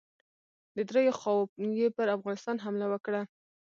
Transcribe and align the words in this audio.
د 0.75 0.77
دریو 0.89 1.17
خواوو 1.19 1.51
یې 1.79 1.87
پر 1.97 2.07
افغانستان 2.17 2.55
حمله 2.65 2.85
وکړه. 2.89 3.21